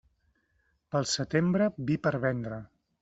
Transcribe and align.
Pel 0.95 1.05
setembre, 1.11 1.67
vi 1.91 1.99
per 2.07 2.15
vendre. 2.25 2.59